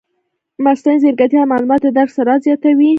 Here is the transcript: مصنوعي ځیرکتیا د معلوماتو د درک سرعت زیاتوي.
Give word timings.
مصنوعي 0.63 0.97
ځیرکتیا 1.03 1.41
د 1.47 1.49
معلوماتو 1.51 1.87
د 1.89 1.93
درک 1.97 2.09
سرعت 2.17 2.39
زیاتوي. 2.47 2.89